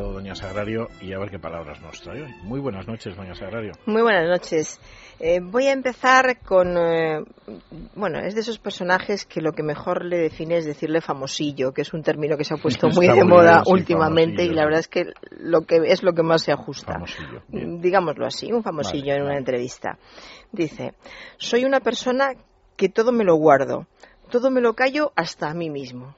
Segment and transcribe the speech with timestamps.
[0.00, 2.34] doña Sagrario y a ver qué palabras nos trae hoy.
[2.42, 3.72] Muy buenas noches, doña Sagrario.
[3.86, 4.80] Muy buenas noches.
[5.18, 7.24] Eh, voy a empezar con, eh,
[7.94, 11.82] bueno, es de esos personajes que lo que mejor le define es decirle famosillo, que
[11.82, 14.88] es un término que se ha puesto muy de moda últimamente y la verdad es
[14.88, 15.06] que
[15.38, 16.92] lo que es lo que más se ajusta.
[16.92, 17.42] Famosillo.
[17.48, 19.38] Digámoslo así, un famosillo Vale, en una vale.
[19.38, 19.98] entrevista.
[20.52, 20.94] Dice,
[21.38, 22.32] soy una persona
[22.76, 23.86] que todo me lo guardo,
[24.30, 26.14] todo me lo callo hasta a mí mismo.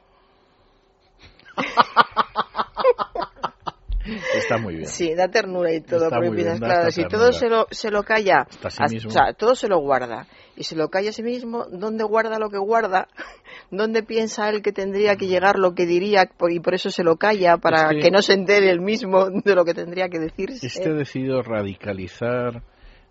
[4.49, 4.87] Está muy bien.
[4.89, 8.03] Sí, da ternura y todo, Está porque piensas, claro, si todo se lo, se lo
[8.03, 9.11] calla, sí mismo.
[9.11, 10.27] o sea, todo se lo guarda,
[10.57, 13.09] y se lo calla a sí mismo, ¿dónde guarda lo que guarda?
[13.71, 17.17] ¿Dónde piensa él que tendría que llegar lo que diría y por eso se lo
[17.17, 20.67] calla, para que- no se entere él mismo de lo que tendría que decirse?
[20.67, 22.63] Este ha decidido radicalizar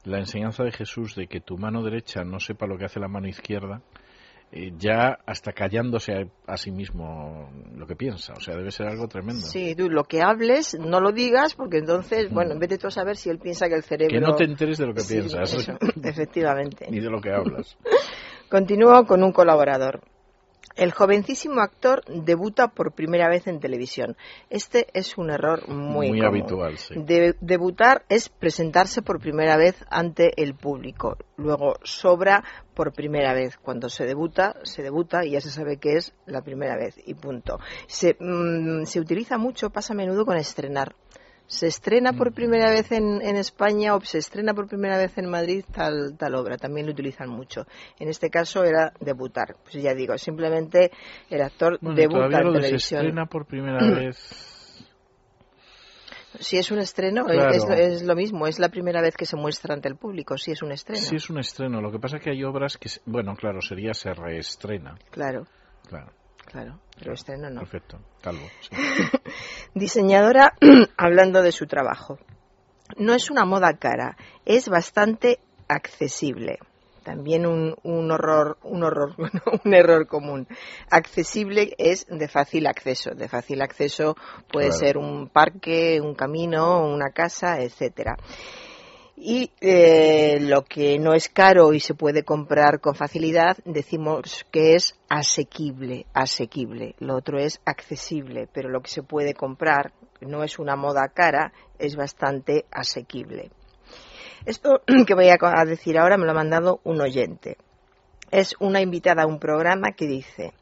[0.06, 3.08] la enseñanza de Jesús de que tu mano derecha no sepa lo que hace la
[3.08, 3.82] mano izquierda,
[4.52, 8.34] eh, ya hasta callándose a, a sí mismo lo que piensa.
[8.34, 9.42] O sea, debe ser algo tremendo.
[9.42, 13.18] Sí, tú lo que hables, no lo digas, porque entonces, bueno, vete tú a saber
[13.18, 14.16] si él piensa que el cerebro...
[14.18, 14.20] Mm.
[14.20, 16.88] Que no te enteres de lo que Sí, piensas, eso, efectivamente.
[16.90, 17.78] ni de lo que hablas.
[18.50, 20.02] Continúo con un colaborador.
[20.78, 24.16] El jovencísimo actor debuta por primera vez en televisión.
[24.52, 26.26] Este es un error muy, Muy común.
[26.26, 26.94] habitual, sí.
[26.96, 31.18] De- debutar es presentarse por primera vez ante el público.
[31.36, 32.44] Luego sobra
[32.76, 33.58] por primera vez.
[33.58, 37.16] Cuando se debuta, se debuta y ya se sabe que es la primera vez y
[37.16, 37.60] punto.
[37.88, 40.96] Se, mm, se utiliza mucho, pasa a menudo con estrenar.
[41.48, 42.18] Se estrena Mm.
[42.18, 46.18] por primera vez en, en España o se estrena por primera vez en Madrid tal,
[46.18, 46.58] tal obra.
[46.58, 47.66] También lo utilizan mucho.
[48.00, 49.56] En este caso era debutar.
[49.64, 50.92] Pues ya digo, simplemente
[51.30, 53.00] el actor Bueno, debuta en de se televisión.
[53.02, 54.84] estrena por primera vez.
[56.40, 57.50] Si es un estreno, Claro.
[57.50, 60.52] es, es lo mismo, es la primera vez que se muestra ante el público, si
[60.52, 61.02] es un estreno.
[61.02, 61.82] Sí, es un estreno.
[61.82, 64.96] Lo que pasa es que hay obras que, bueno, claro, sería se reestrena.
[65.10, 65.48] Claro,
[65.88, 66.12] Claro,
[66.46, 67.62] claro, pero estreno no.
[67.62, 68.00] perfecto.
[68.22, 68.46] Calvo.
[68.60, 68.76] sí.
[69.74, 70.54] Diseñadora
[70.98, 72.20] hablando de su trabajo.
[72.98, 76.60] No es una moda cara, es bastante accesible.
[77.04, 79.16] También un, un horror, un horror,
[79.64, 80.46] un error común.
[80.90, 83.12] Accesible es de fácil acceso.
[83.12, 84.16] De fácil acceso
[84.52, 84.80] puede Claro.
[84.80, 88.18] ser un parque, un camino, una casa, etcétera.
[89.20, 94.76] Y eh, lo que no es caro y se puede comprar con facilidad, decimos que
[94.76, 96.94] es asequible, asequible.
[97.00, 99.92] Lo otro es accesible, pero lo que se puede comprar
[100.22, 103.50] no es una moda cara, es bastante asequible.
[104.46, 107.58] Esto que voy a decir ahora me lo ha mandado un oyente.
[108.30, 110.54] Es una invitada a un programa que dice,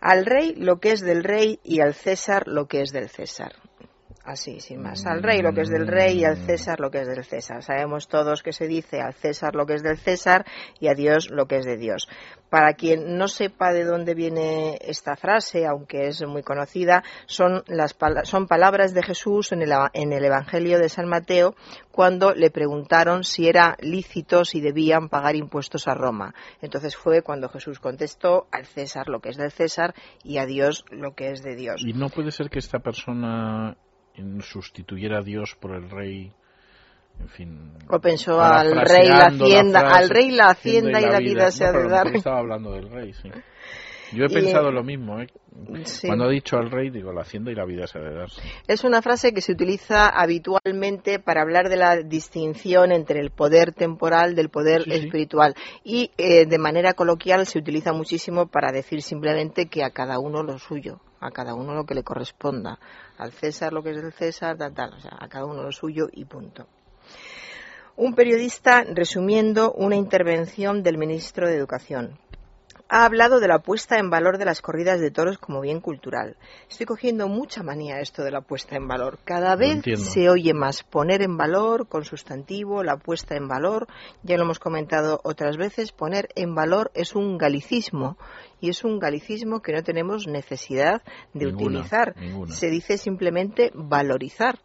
[0.00, 3.52] al rey lo que es del rey y al César lo que es del César.
[4.24, 5.04] Así, sin más.
[5.04, 7.62] Al rey lo que es del rey y al César lo que es del César.
[7.62, 10.46] Sabemos todos que se dice al César lo que es del César
[10.80, 12.08] y a Dios lo que es de Dios.
[12.48, 17.94] Para quien no sepa de dónde viene esta frase, aunque es muy conocida, son, las,
[18.22, 21.54] son palabras de Jesús en el, en el Evangelio de San Mateo
[21.90, 26.34] cuando le preguntaron si era lícito, si debían pagar impuestos a Roma.
[26.62, 30.86] Entonces fue cuando Jesús contestó al César lo que es del César y a Dios
[30.90, 31.82] lo que es de Dios.
[31.84, 33.76] Y no puede ser que esta persona
[34.42, 36.32] sustituyera a Dios por el rey.
[37.20, 37.70] En fin.
[37.88, 41.64] O pensó al rey la hacienda, frase, al rey la hacienda y la vida se
[41.64, 42.08] ha de dar.
[42.08, 43.30] estaba hablando del rey, sí.
[44.12, 45.26] Yo he Y, pensado lo mismo, ¿eh?
[45.84, 46.06] Sí.
[46.06, 48.30] Cuando ha dicho al rey, digo, la hacienda y la vida se ha de dar.
[48.30, 48.40] sí.
[48.66, 53.72] Es una frase que se utiliza habitualmente para hablar de la distinción entre el poder
[53.72, 55.54] temporal del poder espiritual
[55.84, 60.42] y eh, de manera coloquial se utiliza muchísimo para decir simplemente que a cada uno
[60.42, 62.78] lo suyo, a cada uno lo que le corresponda,
[63.16, 65.72] al César lo que es del César, tal, tal, o sea, a cada uno lo
[65.72, 66.66] suyo y punto.
[67.96, 72.18] Un periodista resumiendo una intervención del ministro de Educación
[72.88, 76.36] ha hablado de la puesta en valor de las corridas de toros como bien cultural.
[76.68, 79.18] Estoy cogiendo mucha manía esto de la puesta en valor.
[79.24, 83.86] Cada vez se oye más poner en valor con sustantivo, la puesta en valor.
[84.22, 88.18] Ya lo hemos comentado otras veces, poner en valor es un galicismo
[88.60, 91.02] y es un galicismo que no tenemos necesidad
[91.32, 92.16] de Ninguna, utilizar.
[92.16, 92.52] ninguna.
[92.52, 94.58] Se dice simplemente valorizar.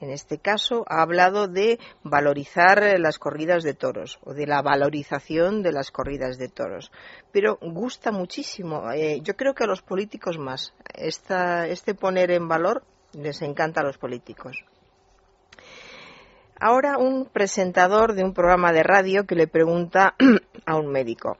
[0.00, 4.60] En este caso ha hablado de valorizar eh, las corridas de toros o de la
[4.60, 6.92] valorización de las corridas de toros.
[7.32, 8.90] Pero gusta muchísimo.
[8.92, 10.74] eh, yo creo que a los políticos más.
[10.94, 12.82] Este poner en valor
[13.14, 14.64] les encanta a los políticos.
[16.58, 20.14] Ahora un presentador de un programa de radio que le pregunta
[20.66, 21.36] a un médico,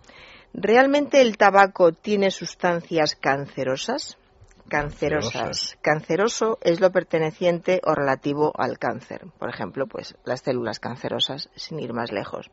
[0.53, 4.19] ¿realmente el tabaco tiene sustancias cancerosas?
[4.69, 5.79] Cancerosas.
[5.81, 9.27] Canceroso es lo perteneciente o relativo al cáncer.
[9.39, 12.51] Por ejemplo, pues las células cancerosas, sin ir más lejos.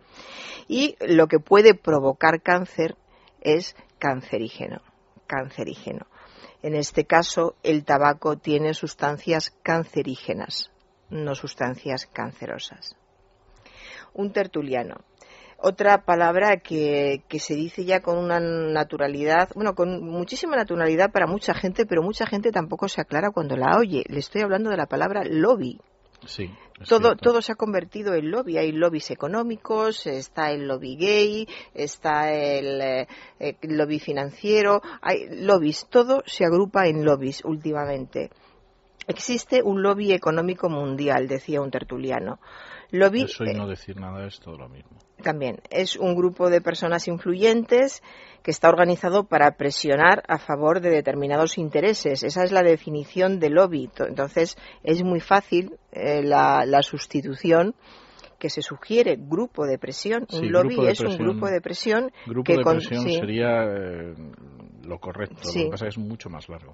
[0.67, 2.95] Y lo que puede provocar cáncer
[3.41, 4.81] es cancerígeno.
[5.25, 6.05] Cancerígeno.
[6.61, 10.71] En este caso, el tabaco tiene sustancias cancerígenas,
[11.09, 12.95] no sustancias cancerosas.
[14.13, 14.97] Un tertuliano.
[15.65, 21.25] Otra palabra que, que, se dice ya con una naturalidad, bueno, con muchísima naturalidad para
[21.25, 24.03] mucha gente, pero mucha gente tampoco se aclara cuando la oye.
[24.09, 25.79] Le estoy hablando de la palabra lobby.
[26.25, 26.51] Sí,
[26.87, 28.57] todo, todo se ha convertido en lobby.
[28.57, 33.07] Hay lobbies económicos, está el lobby gay, está el, eh,
[33.39, 35.87] el lobby financiero, hay lobbies.
[35.89, 38.31] Todo se agrupa en lobbies últimamente.
[39.07, 42.39] Existe un lobby económico mundial, decía un tertuliano.
[42.91, 44.99] Lobby, Eso y no decir nada es todo lo mismo.
[45.23, 48.03] También es un grupo de personas influyentes
[48.43, 52.23] que está organizado para presionar a favor de determinados intereses.
[52.23, 53.89] Esa es la definición de lobby.
[54.07, 57.73] Entonces es muy fácil eh, la, la, sustitución
[58.37, 60.27] que se sugiere grupo de presión.
[60.29, 63.15] Sí, un lobby es un grupo de presión Grupo que de con- presión sí.
[63.15, 64.13] sería eh,
[64.83, 65.37] lo correcto.
[65.43, 65.59] Sí.
[65.59, 66.73] Lo que pasa es que es mucho más largo.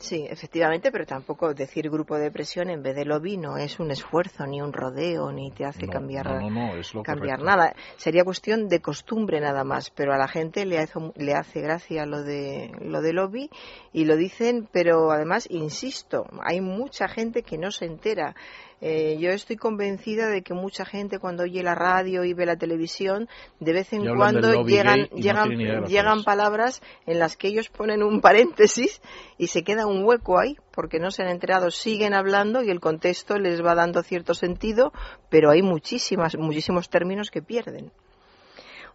[0.00, 3.90] Sí, efectivamente, pero tampoco decir grupo de presión en vez de lobby no es un
[3.90, 7.38] esfuerzo, ni un rodeo, ni te hace No, cambiar, no, no, no, es lo cambiar
[7.40, 7.56] correcto.
[7.58, 7.74] nada.
[7.98, 12.06] Sería cuestión de costumbre nada más, pero a la gente le hace, le hace gracia
[12.06, 13.50] lo de, lo de lobby
[13.92, 18.34] y lo dicen, pero además, insisto, hay mucha gente que no se entera.
[18.82, 22.56] Eh, yo estoy convencida de que mucha gente cuando oye la radio y ve la
[22.56, 23.28] televisión,
[23.58, 28.22] de vez en cuando llegan, no llegan, llegan palabras en las que ellos ponen un
[28.22, 29.02] paréntesis
[29.36, 32.80] y se queda un hueco ahí porque no se han enterado, siguen hablando y el
[32.80, 34.92] contexto les va dando cierto sentido,
[35.28, 37.92] pero hay muchísimas, muchísimos términos que pierden.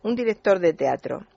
[0.01, 1.27] Un director de teatro.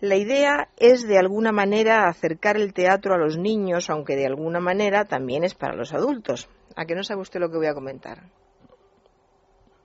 [0.00, 4.60] La idea es de alguna manera acercar el teatro a los niños, aunque de alguna
[4.60, 6.48] manera también es para los adultos.
[6.76, 8.22] ¿A que no sabe usted lo que voy a comentar?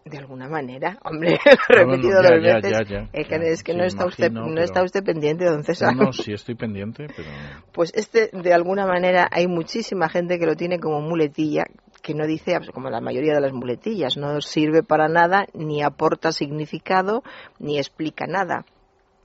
[0.06, 1.38] De alguna manera, hombre,
[1.70, 2.72] lo he No, no, repetido ya, dos veces.
[2.72, 5.96] ya, ya, es que, es que no está usted, no está usted pendiente, don César.
[5.96, 7.30] No, sí estoy pendiente, pero
[7.74, 11.66] Pues este, de alguna manera, hay muchísima gente que lo tiene como muletilla,
[12.02, 16.32] que no dice, como la mayoría de las muletillas, no sirve para nada, ni aporta
[16.32, 17.22] significado,
[17.60, 18.66] ni explica nada.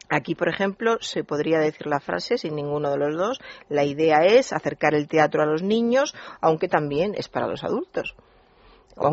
[0.08, 3.40] Aquí, por ejemplo, se podría decir la frase sin ninguno de los dos.
[3.68, 8.14] La idea es acercar el teatro a los niños, aunque también es para los adultos.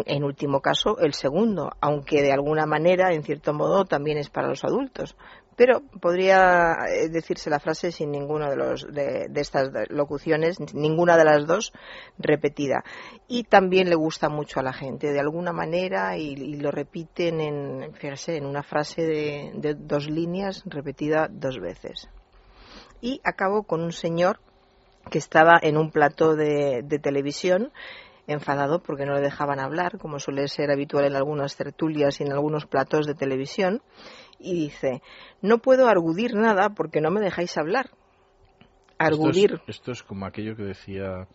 [0.05, 4.47] En último caso, el segundo, aunque de alguna manera, en cierto modo, también es para
[4.47, 5.15] los adultos.
[5.61, 11.23] Pero podría eh, decirse la frase sin ninguna de, los, de, estas locuciones, ninguna de
[11.23, 11.71] las dos
[12.17, 12.83] repetida.
[13.27, 17.93] Y también le gusta mucho a la gente, de alguna manera, y, lo repiten en,
[17.93, 22.09] fíjese, en una frase de, de dos líneas repetida dos veces.
[22.99, 24.39] Y acabo con un señor
[25.11, 27.71] que estaba en un plató de, de televisión
[28.25, 32.31] enfadado porque no le dejaban hablar, como suele ser habitual en algunas tertulias y en
[32.31, 33.81] algunos platos de televisión,
[34.41, 35.01] y dice,
[35.41, 37.91] no puedo argudir nada porque no me dejáis hablar.
[38.97, 41.27] Argudir, Esto es, esto es como aquello que decía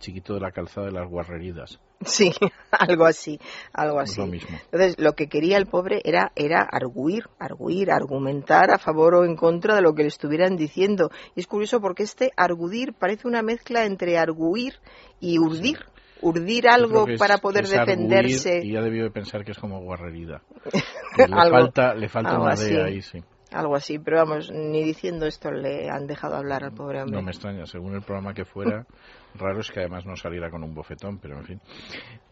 [0.00, 1.78] Chiquito de la calzada de las guarreridas.
[2.00, 2.32] sí,
[2.70, 3.38] algo así,
[3.74, 4.18] algo así.
[4.18, 4.58] lo mismo.
[4.72, 9.36] Entonces, lo que quería el pobre era, era arguir, arguir, argumentar a favor o en
[9.36, 11.10] contra de lo que le estuvieran diciendo.
[11.36, 14.76] Y es curioso porque este argudir parece una mezcla entre arguir
[15.20, 15.84] y urdir.
[16.22, 18.60] Urdir algo para poder es defenderse.
[18.62, 20.42] Y ya debió de pensar que es como guarrerida.
[21.16, 22.72] Le falta, le falta algo una así.
[22.72, 23.22] D ahí, sí.
[23.52, 27.16] Algo así, pero vamos, ni diciendo esto le han dejado hablar al pobre hombre.
[27.16, 28.86] No me extraña, según el programa que fuera,
[29.34, 31.60] raro es que además no saliera con un bofetón, pero en fin.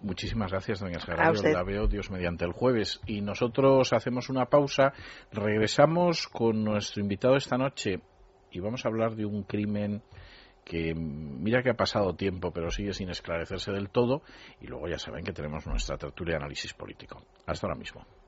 [0.00, 1.42] Muchísimas gracias, doña Sagrario.
[1.42, 3.00] La veo Dios mediante el jueves.
[3.06, 4.92] Y nosotros hacemos una pausa,
[5.32, 8.00] regresamos con nuestro invitado esta noche
[8.52, 10.02] y vamos a hablar de un crimen
[10.68, 14.22] que mira que ha pasado tiempo, pero sigue sin esclarecerse del todo.
[14.60, 17.22] Y luego ya saben que tenemos nuestra tertulia de análisis político.
[17.46, 18.06] Hasta ahora mismo.